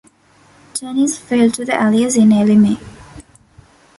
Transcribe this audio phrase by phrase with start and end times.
[0.73, 2.79] Tunis fell to the Allies in early May.